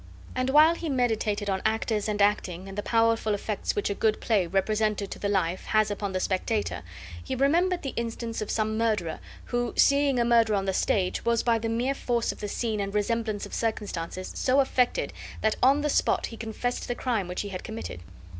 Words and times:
and 0.33 0.49
while 0.49 0.73
he 0.73 0.89
meditated 0.89 1.47
on 1.47 1.61
actors 1.63 2.07
and 2.09 2.23
acting, 2.23 2.67
and 2.67 2.75
the 2.75 2.81
powerful 2.81 3.35
effects 3.35 3.75
which 3.75 3.87
a 3.87 3.93
good 3.93 4.19
play, 4.19 4.47
represented 4.47 5.11
to 5.11 5.19
the 5.19 5.29
life, 5.29 5.65
has 5.65 5.91
upon 5.91 6.11
the 6.11 6.19
spectator, 6.19 6.81
he 7.23 7.35
remembered 7.35 7.83
the 7.83 7.91
instance 7.95 8.41
of 8.41 8.49
some 8.49 8.79
murderer, 8.79 9.19
who, 9.45 9.75
seeing 9.77 10.17
a 10.17 10.25
murder 10.25 10.55
on 10.55 10.65
the 10.65 10.73
stage, 10.73 11.23
was 11.23 11.43
by 11.43 11.59
the 11.59 11.69
mere 11.69 11.93
force 11.93 12.31
of 12.31 12.39
the 12.39 12.47
scene 12.47 12.79
and 12.79 12.95
resemblance 12.95 13.45
of 13.45 13.53
circumstances 13.53 14.31
so 14.33 14.59
affected 14.59 15.13
that 15.41 15.55
on 15.61 15.81
the 15.81 15.87
spot 15.89 16.25
he 16.25 16.35
confessed 16.35 16.87
the 16.87 16.95
crime 16.95 17.27
which 17.27 17.41
he 17.41 17.49
had 17.49 17.63
committed. 17.63 17.99